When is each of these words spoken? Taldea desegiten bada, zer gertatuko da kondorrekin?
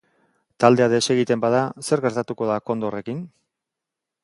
Taldea 0.63 0.87
desegiten 0.93 1.43
bada, 1.43 1.59
zer 1.89 2.03
gertatuko 2.07 2.49
da 2.53 2.57
kondorrekin? 2.71 3.21